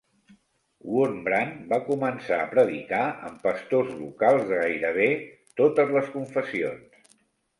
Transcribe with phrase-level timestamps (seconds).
[0.93, 5.07] Wurmbrand va començar a predicar amb pastors locals de gairebé
[5.61, 7.15] totes les confessions.